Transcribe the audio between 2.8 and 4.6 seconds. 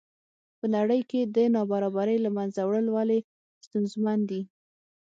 ولې ستونزمن دي.